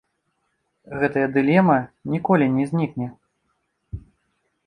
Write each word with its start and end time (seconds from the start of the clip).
Гэтая 1.01 1.25
дылема 1.35 1.75
ніколі 2.15 2.45
не 2.55 2.65
знікне. 2.71 3.07